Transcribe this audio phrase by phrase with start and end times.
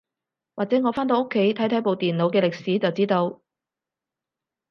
[0.55, 3.39] 或者我返到屋企睇睇部電腦嘅歷史就知道